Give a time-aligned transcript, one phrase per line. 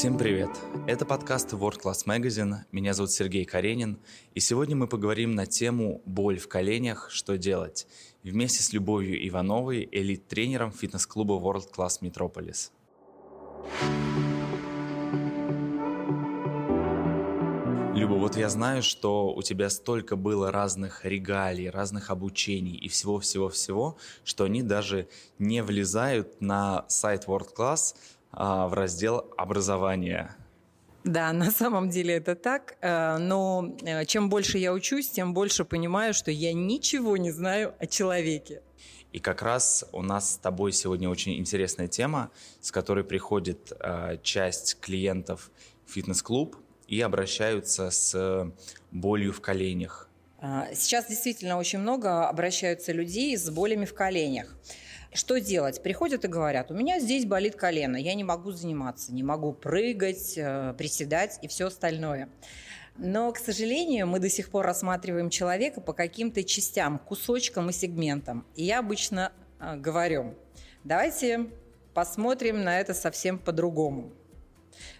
[0.00, 0.48] Всем привет!
[0.86, 2.60] Это подкаст World Class Magazine.
[2.72, 3.98] Меня зовут Сергей Каренин.
[4.34, 7.10] И сегодня мы поговорим на тему «Боль в коленях.
[7.10, 7.86] Что делать?»
[8.22, 12.70] вместе с Любовью Ивановой, элит-тренером фитнес-клуба World Class Metropolis.
[17.94, 23.98] Люба, вот я знаю, что у тебя столько было разных регалий, разных обучений и всего-всего-всего,
[24.24, 27.94] что они даже не влезают на сайт World Class
[28.32, 30.36] в раздел образования.
[31.04, 35.64] Да, на самом деле это так, э, но э, чем больше я учусь, тем больше
[35.64, 38.62] понимаю, что я ничего не знаю о человеке.
[39.12, 42.30] И как раз у нас с тобой сегодня очень интересная тема,
[42.60, 45.50] с которой приходит э, часть клиентов
[45.86, 48.52] фитнес-клуб и обращаются с
[48.90, 50.08] болью в коленях.
[50.72, 54.56] Сейчас действительно очень много обращаются людей с болями в коленях.
[55.12, 55.82] Что делать?
[55.82, 60.34] Приходят и говорят, у меня здесь болит колено, я не могу заниматься, не могу прыгать,
[60.36, 62.28] э, приседать и все остальное.
[62.96, 68.46] Но, к сожалению, мы до сих пор рассматриваем человека по каким-то частям, кусочкам и сегментам.
[68.54, 70.36] И я обычно э, говорю,
[70.84, 71.50] давайте
[71.92, 74.12] посмотрим на это совсем по-другому.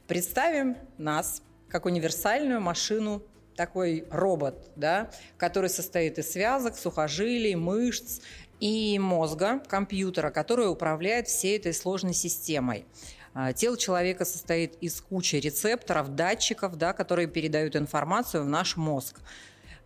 [0.09, 3.23] Представим нас как универсальную машину
[3.55, 8.21] такой робот, да, который состоит из связок, сухожилий, мышц
[8.61, 12.85] и мозга, компьютера, который управляет всей этой сложной системой.
[13.33, 19.21] А, тело человека состоит из кучи рецепторов, датчиков, да, которые передают информацию в наш мозг.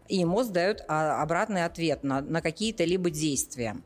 [0.09, 3.77] И мозг дает а, обратный ответ на, на какие-то либо действия.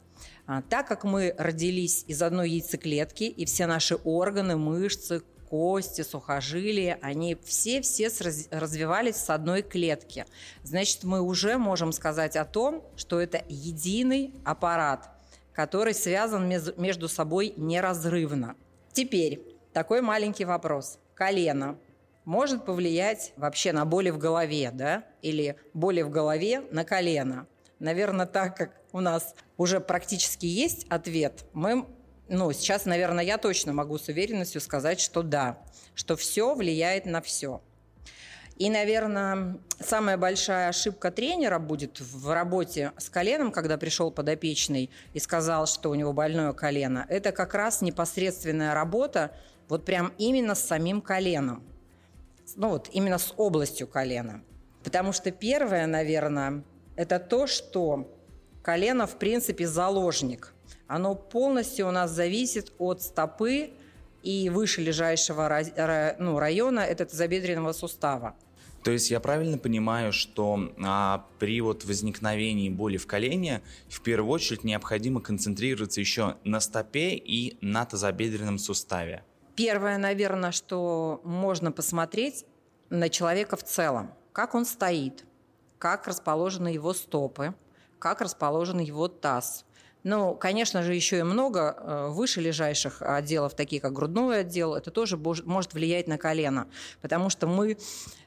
[0.46, 6.98] А, так как мы родились из одной яйцеклетки, и все наши органы, мышцы, кости, сухожилия,
[7.00, 8.10] они все-все
[8.50, 10.26] развивались с одной клетки.
[10.62, 15.10] Значит, мы уже можем сказать о том, что это единый аппарат,
[15.52, 18.56] который связан между собой неразрывно.
[18.92, 19.40] Теперь
[19.72, 20.98] такой маленький вопрос.
[21.14, 21.78] Колено
[22.24, 25.04] может повлиять вообще на боли в голове, да?
[25.22, 27.46] Или боли в голове на колено?
[27.78, 31.86] Наверное, так как у нас уже практически есть ответ, мы
[32.28, 35.58] ну, сейчас, наверное, я точно могу с уверенностью сказать, что да,
[35.94, 37.62] что все влияет на все.
[38.56, 45.20] И, наверное, самая большая ошибка тренера будет в работе с коленом, когда пришел подопечный и
[45.20, 49.32] сказал, что у него больное колено, это как раз непосредственная работа
[49.68, 51.62] вот прям именно с самим коленом.
[52.56, 54.42] Ну вот именно с областью колена.
[54.82, 56.64] Потому что первое, наверное,
[56.96, 58.12] это то, что
[58.62, 60.52] колено, в принципе, заложник–
[60.88, 63.70] оно полностью у нас зависит от стопы
[64.22, 65.48] и выше лежащего
[66.18, 68.34] ну, района это тазобедренного сустава.
[68.82, 74.32] То есть я правильно понимаю, что а, при вот возникновении боли в колене в первую
[74.32, 79.24] очередь необходимо концентрироваться еще на стопе и на тазобедренном суставе?
[79.56, 82.46] Первое, наверное, что можно посмотреть
[82.88, 84.12] на человека в целом.
[84.32, 85.24] Как он стоит,
[85.78, 87.54] как расположены его стопы,
[87.98, 89.64] как расположен его таз,
[90.04, 94.90] ну, конечно же, еще и много э, выше лежащих отделов, такие как грудной отдел, это
[94.90, 96.68] тоже может влиять на колено,
[97.02, 97.76] потому что мы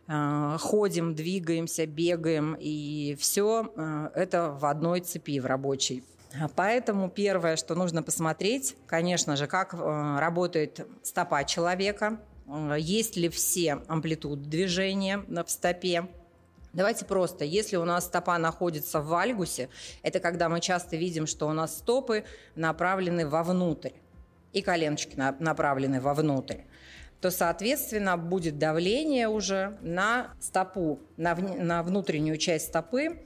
[0.08, 6.04] э, ходим, двигаемся, бегаем, и все э, это в одной цепи, в рабочей.
[6.56, 12.22] Поэтому первое, что нужно посмотреть, конечно же, как работает стопа человека,
[12.78, 16.08] есть ли все амплитуды движения в стопе,
[16.74, 19.70] Давайте просто, если у нас стопа находится в вальгусе,
[20.04, 22.24] это когда мы часто видим, что у нас стопы
[22.56, 23.92] направлены вовнутрь
[24.54, 26.62] и коленочки направлены вовнутрь
[27.22, 33.24] то, соответственно, будет давление уже на стопу, на, на внутреннюю часть стопы,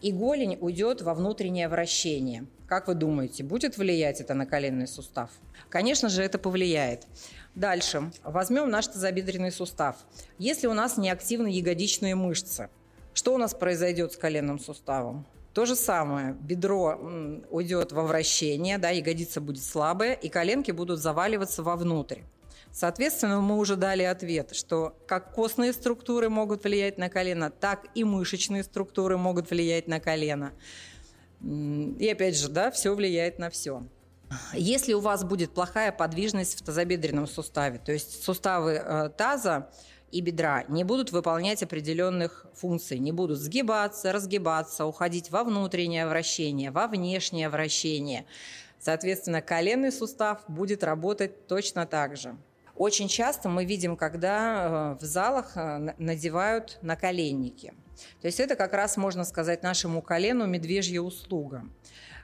[0.00, 2.46] и голень уйдет во внутреннее вращение.
[2.66, 5.30] Как вы думаете, будет влиять это на коленный сустав?
[5.70, 7.06] Конечно же, это повлияет.
[7.54, 8.10] Дальше.
[8.22, 9.96] Возьмем наш тазобедренный сустав.
[10.38, 12.68] Если у нас неактивны ягодичные мышцы,
[13.18, 15.26] что у нас произойдет с коленным суставом?
[15.52, 16.36] То же самое.
[16.40, 16.96] Бедро
[17.50, 22.20] уйдет во вращение, да, ягодица будет слабая, и коленки будут заваливаться вовнутрь.
[22.70, 28.04] Соответственно, мы уже дали ответ, что как костные структуры могут влиять на колено, так и
[28.04, 30.52] мышечные структуры могут влиять на колено.
[31.42, 33.82] И опять же, да, все влияет на все.
[34.52, 39.70] Если у вас будет плохая подвижность в тазобедренном суставе, то есть суставы э, таза
[40.10, 46.70] и бедра не будут выполнять определенных функций, не будут сгибаться, разгибаться, уходить во внутреннее вращение,
[46.70, 48.24] во внешнее вращение.
[48.80, 52.36] Соответственно, коленный сустав будет работать точно так же.
[52.76, 57.74] Очень часто мы видим, когда э, в залах э, надевают наколенники.
[58.20, 61.64] То есть это как раз, можно сказать, нашему колену медвежья услуга.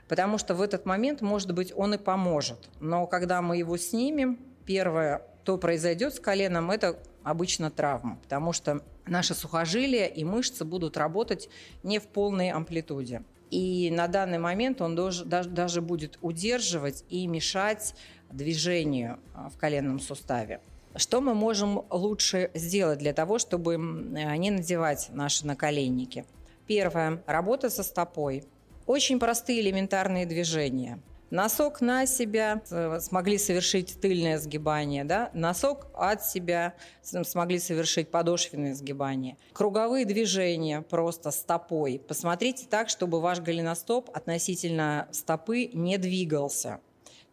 [0.07, 2.69] Потому что в этот момент, может быть, он и поможет.
[2.79, 8.81] Но когда мы его снимем, первое, что произойдет с коленом, это обычно травма, потому что
[9.05, 11.49] наши сухожилия и мышцы будут работать
[11.83, 13.23] не в полной амплитуде.
[13.49, 17.95] И на данный момент он даже, будет удерживать и мешать
[18.31, 20.61] движению а, в коленном суставе.
[20.95, 26.25] Что мы можем лучше сделать для того, чтобы не надевать наши наколенники?
[26.67, 27.23] Первое.
[27.27, 28.45] Работа со стопой.
[28.85, 30.99] Очень простые элементарные движения–
[31.35, 32.61] Носок на себя
[33.01, 35.31] смогли совершить тыльное сгибание, да?
[35.33, 39.35] носок от себя смогли совершить подошвенное сгибание.
[39.51, 42.01] Круговые движения просто стопой.
[42.07, 46.79] Посмотрите так, чтобы ваш голеностоп относительно стопы не двигался.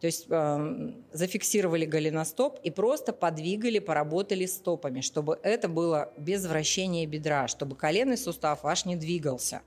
[0.01, 7.07] То есть э, зафиксировали голеностоп и просто подвигали, поработали стопами, чтобы это было без вращения
[7.07, 9.63] бедра, чтобы коленный сустав ваш не двигался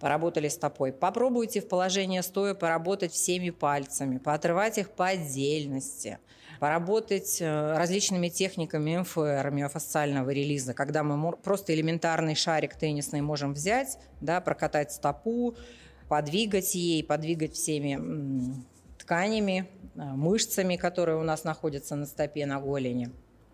[0.00, 0.92] поработали стопой.
[0.92, 6.18] Попробуйте в положении стоя поработать всеми пальцами, поотрывать их по отдельности,
[6.60, 13.98] поработать э, различными техниками МФР, миофасциального релиза, когда мы просто элементарный шарик теннисный можем взять,
[14.20, 15.56] да, прокатать стопу,
[16.08, 17.98] подвигать ей, подвигать всеми
[18.98, 23.10] тканями, э, мышцами, которые у нас находятся на стопе, на голени.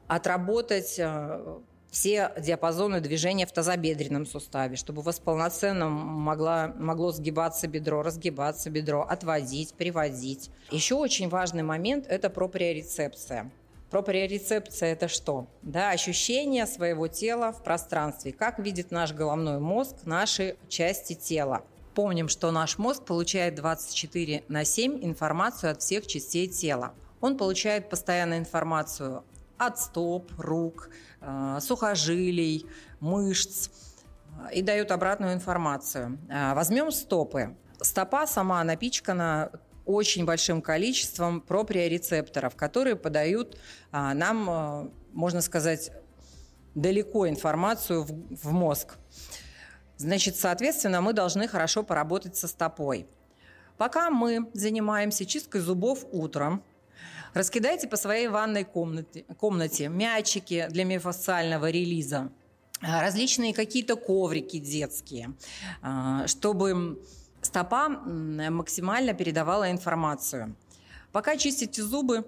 [0.07, 1.61] Отработать э,
[1.91, 8.71] все диапазоны движения в тазобедренном суставе, чтобы у вас полноценно могла, могло сгибаться бедро, разгибаться
[8.71, 10.51] бедро, отводить, приводить.
[10.71, 13.51] Еще очень важный момент– это проприорецепция.
[13.91, 15.49] Проприорецепция– это что?
[15.63, 18.33] Да, ощущение своего тела в пространстве.
[18.33, 21.65] Как видит наш головной мозг наши части тела.
[21.97, 26.95] Помним, что наш мозг получает 24 на 7 информацию от всех частей тела.
[27.21, 29.25] Он получает постоянно информацию
[29.61, 30.89] от стоп, рук,
[31.21, 32.67] э, сухожилий,
[33.01, 33.69] мышц
[34.49, 36.19] э, и дают обратную информацию.
[36.31, 37.57] Э, возьмем стопы.
[37.83, 39.53] Стопа сама напичкана
[39.85, 43.59] очень большим количеством проприорецепторов, которые подают
[43.91, 45.91] нам, можно сказать,
[46.75, 48.99] далеко информацию в, в мозг.
[49.97, 53.09] Значит, соответственно, мы должны хорошо поработать со стопой.
[53.79, 56.63] Пока мы занимаемся чисткой зубов утром,
[57.33, 62.33] Раскидайте по своей ванной комнате, комнате мячики для миофасциального релиза,
[62.81, 65.35] а, различные какие-то коврики детские,
[65.81, 67.01] а, чтобы
[67.41, 70.57] стопа максимально передавала информацию.
[71.13, 72.25] Пока чистите зубы,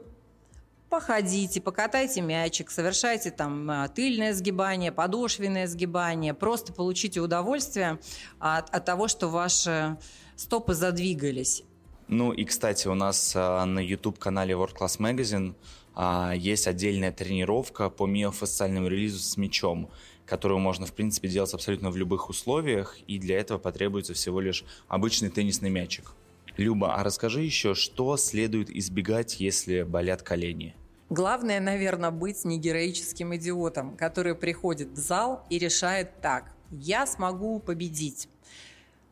[0.89, 7.99] походите, покатайте мячик, совершайте там а, тыльное сгибание, подошвенное сгибание, просто получите удовольствие
[8.39, 9.97] от, от того, что ваши
[10.37, 11.65] стопы задвигались.
[12.15, 15.55] Ну и, кстати, у нас а, на YouTube-канале World Class Magazine
[15.95, 19.89] а, есть отдельная тренировка по миофасциальному релизу с мячом,
[20.27, 24.63] которую можно, в принципе, делать абсолютно в любых условиях, и для этого потребуется всего лишь
[24.89, 26.13] обычный теннисный мячик.
[26.59, 30.77] Люба, а расскажи еще, что следует избегать, если болят колени?
[31.09, 36.53] Главное, наверное, быть не героическим идиотом, который приходит в зал и решает так.
[36.71, 38.29] Я смогу победить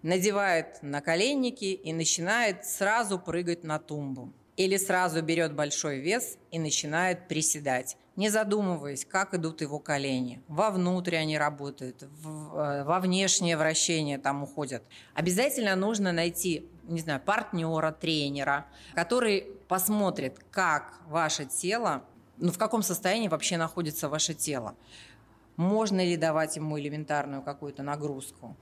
[0.02, 4.32] надевает наколенники и начинает сразу прыгать на тумбу.
[4.56, 10.42] Или сразу берет большой вес и начинает приседать, не задумываясь, как идут его колени.
[10.48, 14.82] Вовнутрь они работают, в, э, во внешнее вращение там уходят.
[15.14, 22.04] Обязательно нужно найти, не знаю, партнера, тренера, который посмотрит, как ваше тело,
[22.36, 24.74] ну в каком состоянии вообще находится ваше тело.
[25.56, 28.56] Можно ли давать ему элементарную какую-то нагрузку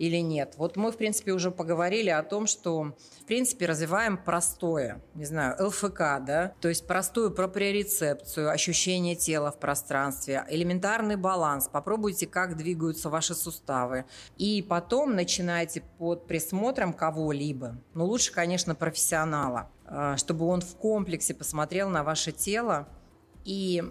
[0.00, 0.54] или нет.
[0.56, 5.54] Вот мы, в принципе, уже поговорили о том, что, в принципе, развиваем простое, не знаю,
[5.62, 11.68] ЛФК, да, то есть простую проприорецепцию, ощущение тела в пространстве, элементарный баланс.
[11.68, 14.06] Попробуйте, как двигаются ваши суставы.
[14.38, 21.34] И потом начинайте под присмотром кого-либо, ну, лучше, конечно, профессионала, а, чтобы он в комплексе
[21.34, 22.88] посмотрел на ваше тело,
[23.44, 23.82] и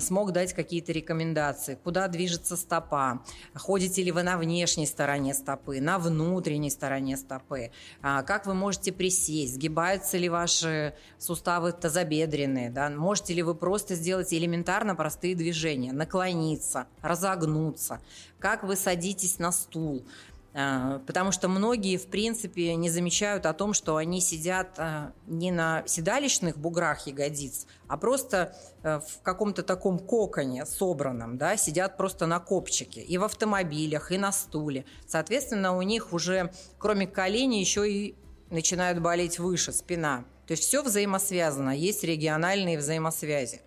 [0.00, 3.22] смог дать какие-то рекомендации, куда движется стопа,
[3.54, 7.70] ходите ли вы на внешней стороне стопы, на внутренней стороне стопы,
[8.02, 12.90] а, как вы можете присесть, сгибаются ли ваши суставы тазобедренные, да?
[12.90, 18.00] можете ли вы просто сделать элементарно простые движения, наклониться, разогнуться,
[18.38, 20.04] как вы садитесь на стул,
[20.52, 25.84] потому что многие, в принципе, не замечают о том, что они сидят а, не на
[25.86, 32.40] седалищных буграх ягодиц, а просто э, в каком-то таком коконе собранном, да, сидят просто на
[32.40, 34.84] копчике и в автомобилях, и на стуле.
[35.06, 38.16] Соответственно, у них уже, кроме коленей, еще и
[38.50, 40.24] начинают болеть выше спина.
[40.46, 43.60] То есть все взаимосвязано, есть региональные взаимосвязи.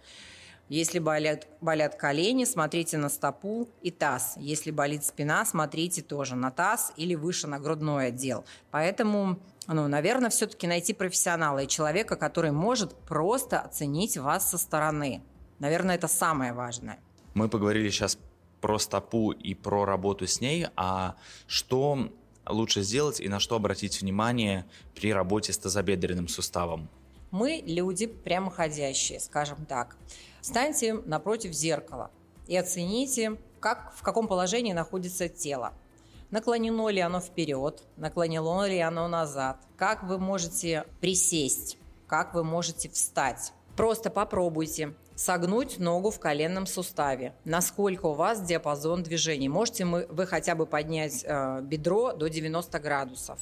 [0.71, 4.35] Если болят, болят колени, смотрите на стопу и таз.
[4.37, 8.45] Если болит спина, смотрите тоже на таз или выше на грудной отдел.
[8.71, 9.37] Поэтому,
[9.67, 15.21] ну, наверное, все-таки найти профессионала и человека, который может просто оценить вас со стороны.
[15.59, 17.01] Наверное, это самое важное.
[17.33, 18.17] Мы поговорили сейчас
[18.61, 22.13] про стопу и про работу с ней, а что
[22.47, 26.87] лучше сделать и на что обратить внимание при работе с тазобедренным суставом?
[27.29, 29.97] Мы люди прямоходящие, скажем так.
[30.41, 32.11] Встаньте напротив зеркала
[32.47, 35.73] и оцените, как, в каком положении находится тело.
[36.31, 42.89] Наклонено ли оно вперед, наклонено ли оно назад, как вы можете присесть, как вы можете
[42.89, 43.53] встать.
[43.75, 47.35] Просто попробуйте согнуть ногу в коленном суставе.
[47.45, 49.49] Насколько у вас диапазон движений.
[49.49, 53.39] Можете вы хотя бы поднять э, бедро до 90 градусов.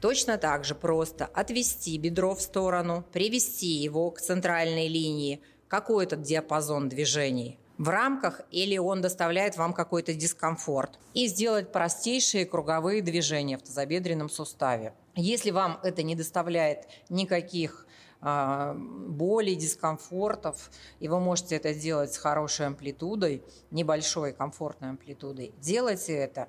[0.00, 5.40] Точно так же просто отвести бедро в сторону, привести его к центральной линии.
[5.70, 7.58] Какой этот диапазон движений?
[7.78, 10.98] в рамках или он доставляет вам какой-то дискомфорт.
[11.14, 14.92] И сделать простейшие круговые движения в тазобедренном суставе.
[15.16, 17.86] Если вам это не доставляет никаких
[18.20, 25.54] а, боли, дискомфортов, и вы можете это сделать с хорошей амплитудой, небольшой комфортной амплитудой.
[25.58, 26.48] Делайте это,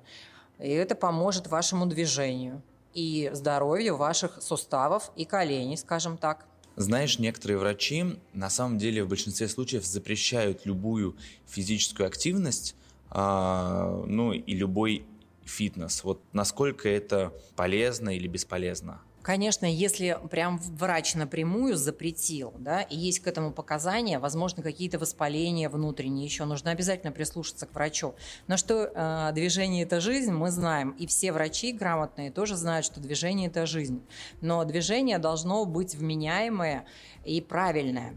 [0.58, 2.60] и это поможет вашему движению
[2.92, 6.46] и здоровью ваших суставов и коленей, скажем так.
[6.76, 12.74] Знаешь, некоторые врачи на самом деле в большинстве случаев запрещают любую физическую активность,
[13.10, 15.04] э, ну и любой
[15.44, 16.02] фитнес.
[16.04, 19.02] Вот насколько это полезно или бесполезно?
[19.22, 25.68] Конечно, если прям врач напрямую запретил, да, и есть к этому показания, возможно, какие-то воспаления
[25.68, 28.14] внутренние еще, нужно обязательно прислушаться к врачу.
[28.48, 33.00] Но что э, движение– это жизнь, мы знаем, и все врачи грамотные тоже знают, что
[33.00, 34.02] движение– это жизнь.
[34.40, 36.84] Но движение должно быть вменяемое
[37.24, 38.16] и правильное.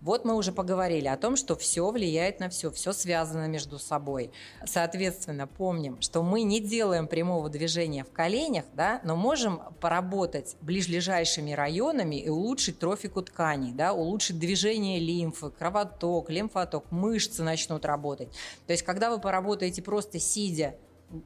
[0.00, 4.30] Вот мы уже поговорили о том, что все влияет на все, все связано между собой.
[4.64, 11.52] Соответственно, помним, что мы не делаем прямого движения в коленях, да, но можем поработать ближайшими
[11.52, 18.28] районами и улучшить трофику тканей, да, улучшить движение лимфы, кровоток, лимфоток, мышцы начнут работать.
[18.66, 20.76] То есть, когда вы поработаете просто сидя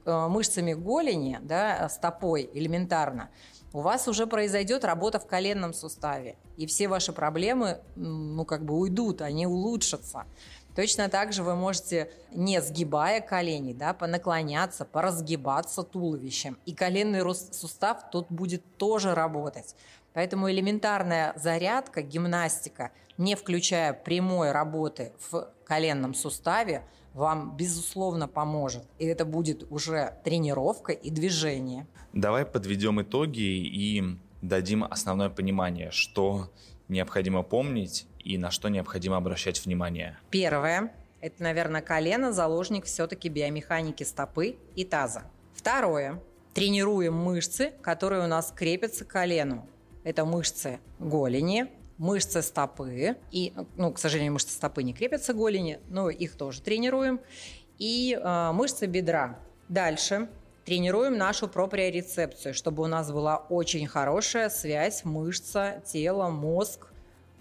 [0.04, 3.30] мышцами голени, да, стопой элементарно,
[3.72, 8.78] у вас уже произойдет работа в коленном суставе, и все ваши проблемы, ну, как бы
[8.78, 10.26] уйдут, они улучшатся.
[10.76, 16.58] Точно так же вы можете, не сгибая колени, да, понаклоняться, поразгибаться туловищем.
[16.64, 19.74] И коленный сустав тут будет тоже работать.
[20.14, 28.84] Поэтому элементарная зарядка, гимнастика, не включая прямой работы в коленном суставе, вам, безусловно, поможет.
[28.98, 31.86] И это будет уже тренировка и движение.
[32.12, 34.02] Давай подведем итоги и
[34.40, 36.50] дадим основное понимание, что
[36.88, 40.18] необходимо помнить и на что необходимо обращать внимание.
[40.30, 45.24] Первое– это, наверное, колено, заложник все-таки биомеханики стопы и таза.
[45.54, 46.20] Второе–
[46.54, 49.66] тренируем мышцы, которые у нас крепятся к колену.
[50.04, 51.68] Это мышцы голени,
[52.02, 53.16] мышцы стопы.
[53.30, 57.20] И, ну, к сожалению, мышцы стопы не крепятся к голени, но их тоже тренируем.
[57.78, 59.38] И э, мышцы бедра.
[59.68, 60.28] Дальше
[60.64, 66.88] тренируем нашу проприорецепцию, чтобы у нас была очень хорошая связь мышца, тело, мозг,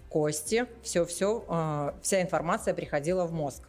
[0.08, 0.66] кости.
[0.84, 3.64] Все-все, э, вся информация приходила в мозг.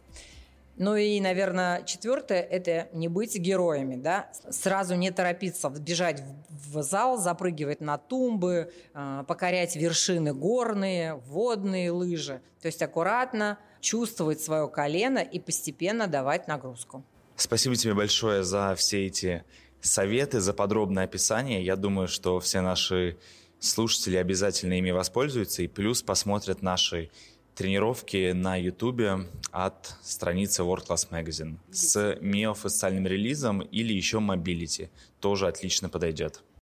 [0.76, 7.16] Ну и, наверное, четвертое– это не быть героями, да, сразу не торопиться бежать в зал,
[7.18, 12.40] запрыгивать на тумбы, а, покорять вершины горные, водные лыжи.
[12.60, 17.04] То есть аккуратно чувствовать свое колено и постепенно давать нагрузку.
[17.36, 19.44] Спасибо тебе большое за все эти
[19.80, 21.64] советы, за подробное описание.
[21.64, 23.16] Я думаю, что все наши
[23.60, 27.10] слушатели обязательно ими воспользуются и плюс посмотрят наши
[27.54, 34.90] тренировки на YouTube от страницы World Class Magazine с миофасциальным релизом или еще Mobility.
[35.20, 36.44] Тоже отлично подойдет.